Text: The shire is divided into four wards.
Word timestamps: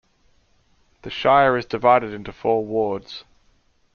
The 1.03 1.11
shire 1.11 1.55
is 1.57 1.67
divided 1.67 2.11
into 2.11 2.31
four 2.33 2.65
wards. 2.65 3.23